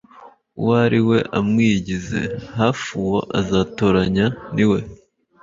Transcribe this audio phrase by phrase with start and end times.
[0.59, 2.21] uwo ari we amwiyigize
[2.57, 4.79] hafi uwo azatoranya ni we